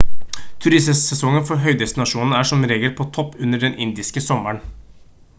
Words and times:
turistsesongen 0.65 1.43
for 1.49 1.59
høydestasjonene 1.65 2.39
er 2.39 2.49
som 2.51 2.65
regel 2.71 2.95
på 3.01 3.07
topp 3.17 3.35
under 3.47 3.61
den 3.65 3.77
indiske 3.87 4.25
sommeren 4.31 4.63